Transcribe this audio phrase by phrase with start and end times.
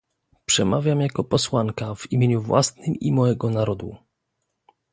[0.45, 3.97] Przemawiam jako posłanka, w imieniu własnym i mojego narodu